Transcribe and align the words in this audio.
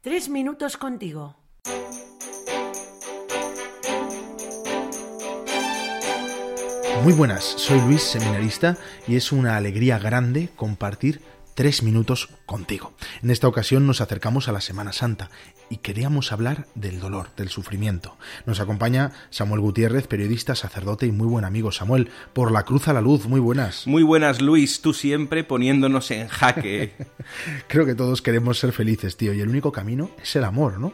Tres 0.00 0.28
minutos 0.28 0.76
contigo. 0.76 1.34
Muy 7.02 7.12
buenas, 7.14 7.42
soy 7.42 7.80
Luis, 7.80 8.02
seminarista, 8.02 8.76
y 9.08 9.16
es 9.16 9.32
una 9.32 9.56
alegría 9.56 9.98
grande 9.98 10.50
compartir 10.54 11.20
tres 11.58 11.82
minutos 11.82 12.28
contigo. 12.46 12.92
En 13.20 13.32
esta 13.32 13.48
ocasión 13.48 13.84
nos 13.84 14.00
acercamos 14.00 14.46
a 14.46 14.52
la 14.52 14.60
Semana 14.60 14.92
Santa 14.92 15.28
y 15.68 15.78
queríamos 15.78 16.30
hablar 16.30 16.68
del 16.76 17.00
dolor, 17.00 17.30
del 17.36 17.48
sufrimiento. 17.48 18.16
Nos 18.46 18.60
acompaña 18.60 19.10
Samuel 19.30 19.60
Gutiérrez, 19.60 20.06
periodista, 20.06 20.54
sacerdote 20.54 21.06
y 21.06 21.10
muy 21.10 21.26
buen 21.26 21.44
amigo. 21.44 21.72
Samuel, 21.72 22.10
por 22.32 22.52
la 22.52 22.62
cruz 22.62 22.86
a 22.86 22.92
la 22.92 23.00
luz, 23.00 23.26
muy 23.26 23.40
buenas. 23.40 23.88
Muy 23.88 24.04
buenas, 24.04 24.40
Luis, 24.40 24.82
tú 24.82 24.94
siempre 24.94 25.42
poniéndonos 25.42 26.12
en 26.12 26.28
jaque. 26.28 26.94
Creo 27.66 27.84
que 27.84 27.96
todos 27.96 28.22
queremos 28.22 28.60
ser 28.60 28.70
felices, 28.70 29.16
tío, 29.16 29.32
y 29.32 29.40
el 29.40 29.48
único 29.48 29.72
camino 29.72 30.12
es 30.22 30.36
el 30.36 30.44
amor, 30.44 30.78
¿no? 30.78 30.92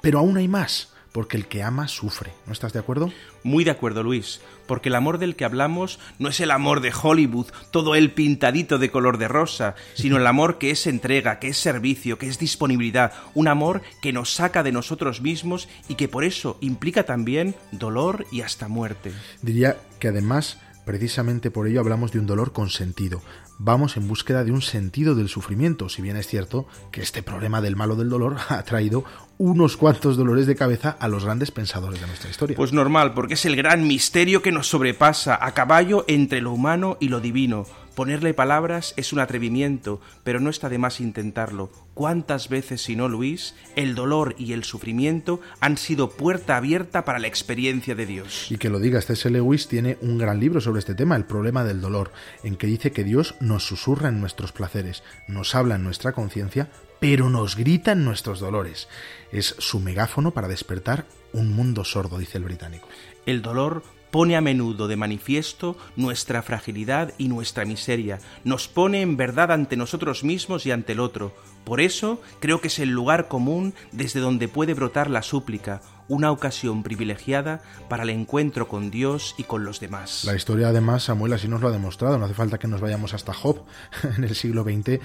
Pero 0.00 0.18
aún 0.18 0.36
hay 0.38 0.48
más 0.48 0.92
porque 1.14 1.36
el 1.36 1.46
que 1.46 1.62
ama 1.62 1.86
sufre. 1.86 2.32
¿No 2.44 2.52
estás 2.52 2.72
de 2.72 2.80
acuerdo? 2.80 3.12
Muy 3.44 3.62
de 3.62 3.70
acuerdo, 3.70 4.02
Luis, 4.02 4.40
porque 4.66 4.88
el 4.88 4.96
amor 4.96 5.18
del 5.18 5.36
que 5.36 5.44
hablamos 5.44 6.00
no 6.18 6.28
es 6.28 6.40
el 6.40 6.50
amor 6.50 6.80
de 6.80 6.92
Hollywood, 6.92 7.46
todo 7.70 7.94
el 7.94 8.10
pintadito 8.10 8.78
de 8.78 8.90
color 8.90 9.16
de 9.16 9.28
rosa, 9.28 9.76
sino 9.94 10.16
el 10.16 10.26
amor 10.26 10.58
que 10.58 10.72
es 10.72 10.88
entrega, 10.88 11.38
que 11.38 11.46
es 11.46 11.56
servicio, 11.56 12.18
que 12.18 12.26
es 12.26 12.40
disponibilidad, 12.40 13.12
un 13.32 13.46
amor 13.46 13.82
que 14.02 14.12
nos 14.12 14.34
saca 14.34 14.64
de 14.64 14.72
nosotros 14.72 15.20
mismos 15.20 15.68
y 15.88 15.94
que 15.94 16.08
por 16.08 16.24
eso 16.24 16.58
implica 16.60 17.04
también 17.04 17.54
dolor 17.70 18.26
y 18.32 18.40
hasta 18.40 18.66
muerte. 18.66 19.12
Diría 19.40 19.76
que 20.00 20.08
además 20.08 20.58
Precisamente 20.84 21.50
por 21.50 21.66
ello 21.66 21.80
hablamos 21.80 22.12
de 22.12 22.18
un 22.18 22.26
dolor 22.26 22.52
con 22.52 22.70
sentido. 22.70 23.22
Vamos 23.58 23.96
en 23.96 24.08
búsqueda 24.08 24.44
de 24.44 24.52
un 24.52 24.62
sentido 24.62 25.14
del 25.14 25.28
sufrimiento, 25.28 25.88
si 25.88 26.02
bien 26.02 26.16
es 26.16 26.26
cierto 26.26 26.66
que 26.90 27.00
este 27.00 27.22
problema 27.22 27.60
del 27.60 27.76
malo 27.76 27.96
del 27.96 28.08
dolor 28.08 28.36
ha 28.48 28.62
traído 28.64 29.04
unos 29.38 29.76
cuantos 29.76 30.16
dolores 30.16 30.46
de 30.46 30.56
cabeza 30.56 30.90
a 30.90 31.08
los 31.08 31.24
grandes 31.24 31.50
pensadores 31.50 32.00
de 32.00 32.06
nuestra 32.06 32.30
historia. 32.30 32.56
Pues 32.56 32.72
normal, 32.72 33.14
porque 33.14 33.34
es 33.34 33.44
el 33.44 33.56
gran 33.56 33.86
misterio 33.86 34.42
que 34.42 34.52
nos 34.52 34.68
sobrepasa, 34.68 35.38
a 35.40 35.52
caballo 35.54 36.04
entre 36.08 36.40
lo 36.40 36.52
humano 36.52 36.96
y 37.00 37.08
lo 37.08 37.20
divino. 37.20 37.66
Ponerle 37.94 38.34
palabras 38.34 38.92
es 38.96 39.12
un 39.12 39.20
atrevimiento, 39.20 40.00
pero 40.24 40.40
no 40.40 40.50
está 40.50 40.68
de 40.68 40.78
más 40.78 41.00
intentarlo. 41.00 41.70
¿Cuántas 41.94 42.48
veces, 42.48 42.82
si 42.82 42.96
no 42.96 43.08
Luis, 43.08 43.54
el 43.76 43.94
dolor 43.94 44.34
y 44.36 44.52
el 44.52 44.64
sufrimiento 44.64 45.40
han 45.60 45.76
sido 45.76 46.10
puerta 46.10 46.56
abierta 46.56 47.04
para 47.04 47.20
la 47.20 47.28
experiencia 47.28 47.94
de 47.94 48.06
Dios? 48.06 48.50
Y 48.50 48.58
que 48.58 48.68
lo 48.68 48.80
diga, 48.80 49.00
C.S. 49.00 49.30
Lewis 49.30 49.68
tiene 49.68 49.96
un 50.00 50.18
gran 50.18 50.40
libro 50.40 50.60
sobre 50.60 50.80
este 50.80 50.96
tema, 50.96 51.14
El 51.14 51.24
problema 51.24 51.62
del 51.62 51.80
dolor, 51.80 52.10
en 52.42 52.56
que 52.56 52.66
dice 52.66 52.90
que 52.90 53.04
Dios 53.04 53.36
nos 53.40 53.64
susurra 53.64 54.08
en 54.08 54.20
nuestros 54.20 54.50
placeres, 54.50 55.04
nos 55.28 55.54
habla 55.54 55.76
en 55.76 55.84
nuestra 55.84 56.12
conciencia, 56.12 56.70
pero 56.98 57.30
nos 57.30 57.54
grita 57.54 57.92
en 57.92 58.04
nuestros 58.04 58.40
dolores. 58.40 58.88
Es 59.30 59.54
su 59.58 59.78
megáfono 59.78 60.32
para 60.32 60.48
despertar 60.48 61.06
un 61.32 61.54
mundo 61.54 61.84
sordo, 61.84 62.18
dice 62.18 62.38
el 62.38 62.44
británico. 62.44 62.88
El 63.24 63.40
dolor 63.40 63.84
pone 64.14 64.36
a 64.36 64.40
menudo 64.40 64.86
de 64.86 64.94
manifiesto 64.94 65.76
nuestra 65.96 66.40
fragilidad 66.40 67.12
y 67.18 67.26
nuestra 67.26 67.64
miseria, 67.64 68.20
nos 68.44 68.68
pone 68.68 69.00
en 69.00 69.16
verdad 69.16 69.50
ante 69.50 69.76
nosotros 69.76 70.22
mismos 70.22 70.66
y 70.66 70.70
ante 70.70 70.92
el 70.92 71.00
otro. 71.00 71.34
Por 71.64 71.80
eso 71.80 72.22
creo 72.38 72.60
que 72.60 72.68
es 72.68 72.78
el 72.78 72.90
lugar 72.90 73.26
común 73.26 73.74
desde 73.90 74.20
donde 74.20 74.46
puede 74.46 74.72
brotar 74.72 75.10
la 75.10 75.22
súplica, 75.22 75.82
una 76.08 76.30
ocasión 76.30 76.82
privilegiada 76.82 77.60
para 77.88 78.02
el 78.02 78.10
encuentro 78.10 78.68
con 78.68 78.90
Dios 78.90 79.34
y 79.38 79.44
con 79.44 79.64
los 79.64 79.80
demás. 79.80 80.24
La 80.24 80.34
historia 80.34 80.68
además, 80.68 81.04
Samuel, 81.04 81.32
así 81.32 81.48
nos 81.48 81.60
lo 81.60 81.68
ha 81.68 81.72
demostrado, 81.72 82.18
no 82.18 82.24
hace 82.24 82.34
falta 82.34 82.58
que 82.58 82.68
nos 82.68 82.80
vayamos 82.80 83.14
hasta 83.14 83.32
Job 83.32 83.64
en 84.16 84.24
el 84.24 84.34
siglo 84.34 84.64
XX, 84.64 85.00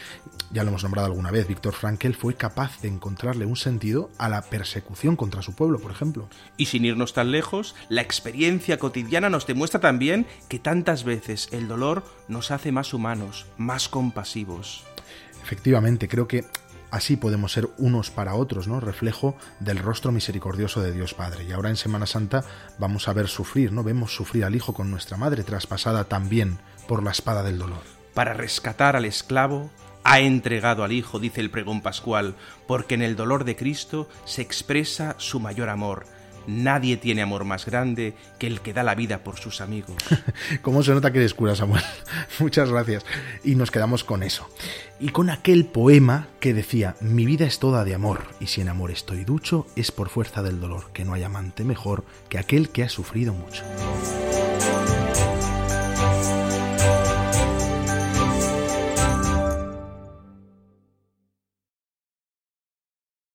ya 0.51 0.63
lo 0.63 0.69
hemos 0.69 0.83
nombrado 0.83 1.07
alguna 1.07 1.31
vez, 1.31 1.47
Víctor 1.47 1.73
Frankel 1.73 2.15
fue 2.15 2.35
capaz 2.35 2.81
de 2.81 2.87
encontrarle 2.87 3.45
un 3.45 3.55
sentido 3.55 4.09
a 4.17 4.29
la 4.29 4.41
persecución 4.41 5.15
contra 5.15 5.41
su 5.41 5.53
pueblo, 5.53 5.79
por 5.79 5.91
ejemplo. 5.91 6.27
Y 6.57 6.65
sin 6.65 6.85
irnos 6.85 7.13
tan 7.13 7.31
lejos, 7.31 7.75
la 7.89 8.01
experiencia 8.01 8.79
cotidiana 8.79 9.29
nos 9.29 9.47
demuestra 9.47 9.79
también 9.79 10.25
que 10.47 10.59
tantas 10.59 11.03
veces 11.03 11.49
el 11.51 11.67
dolor 11.67 12.03
nos 12.27 12.51
hace 12.51 12.71
más 12.71 12.93
humanos, 12.93 13.45
más 13.57 13.89
compasivos. 13.89 14.83
Efectivamente, 15.43 16.07
creo 16.07 16.27
que 16.27 16.45
Así 16.91 17.17
podemos 17.17 17.51
ser 17.51 17.69
unos 17.77 18.09
para 18.09 18.35
otros, 18.35 18.67
¿no? 18.67 18.79
Reflejo 18.79 19.35
del 19.59 19.77
rostro 19.77 20.11
misericordioso 20.11 20.81
de 20.81 20.91
Dios 20.91 21.13
Padre. 21.13 21.43
Y 21.43 21.51
ahora 21.51 21.69
en 21.69 21.75
Semana 21.75 22.05
Santa 22.05 22.43
vamos 22.79 23.07
a 23.07 23.13
ver 23.13 23.27
sufrir, 23.27 23.71
¿no? 23.71 23.83
Vemos 23.83 24.15
sufrir 24.15 24.45
al 24.45 24.55
Hijo 24.55 24.73
con 24.73 24.89
nuestra 24.89 25.17
Madre, 25.17 25.43
traspasada 25.43 26.05
también 26.05 26.59
por 26.87 27.03
la 27.03 27.11
espada 27.11 27.43
del 27.43 27.59
dolor. 27.59 27.83
Para 28.13 28.33
rescatar 28.33 28.95
al 28.95 29.05
esclavo, 29.05 29.69
ha 30.03 30.19
entregado 30.19 30.83
al 30.83 30.91
Hijo, 30.91 31.19
dice 31.19 31.41
el 31.41 31.51
pregón 31.51 31.81
pascual, 31.81 32.35
porque 32.67 32.95
en 32.95 33.03
el 33.03 33.15
dolor 33.15 33.43
de 33.43 33.55
Cristo 33.55 34.09
se 34.25 34.41
expresa 34.41 35.15
su 35.19 35.39
mayor 35.39 35.69
amor 35.69 36.05
Nadie 36.49 36.97
tiene 36.97 37.21
amor 37.21 37.45
más 37.45 37.67
grande 37.67 38.15
que 38.39 38.47
el 38.47 38.61
que 38.61 38.73
da 38.73 38.81
la 38.81 38.95
vida 38.95 39.23
por 39.23 39.37
sus 39.37 39.61
amigos. 39.61 39.95
¿Cómo 40.63 40.81
se 40.81 40.93
nota 40.93 41.11
que 41.11 41.19
eres 41.19 41.35
cura, 41.35 41.55
Samuel? 41.55 41.83
Muchas 42.39 42.71
gracias. 42.71 43.05
Y 43.43 43.53
nos 43.53 43.69
quedamos 43.69 44.03
con 44.03 44.23
eso. 44.23 44.49
Y 44.99 45.09
con 45.09 45.29
aquel 45.29 45.65
poema 45.65 46.27
que 46.39 46.55
decía, 46.55 46.95
mi 47.01 47.25
vida 47.25 47.45
es 47.45 47.59
toda 47.59 47.85
de 47.85 47.93
amor, 47.93 48.23
y 48.39 48.47
si 48.47 48.61
en 48.61 48.69
amor 48.69 48.89
estoy 48.89 49.23
ducho, 49.25 49.67
es 49.75 49.91
por 49.91 50.09
fuerza 50.09 50.41
del 50.41 50.59
dolor, 50.59 50.89
que 50.91 51.05
no 51.05 51.13
hay 51.13 51.23
amante 51.23 51.63
mejor 51.63 52.03
que 52.29 52.39
aquel 52.39 52.69
que 52.69 52.83
ha 52.83 52.89
sufrido 52.89 53.33
mucho. 53.33 53.63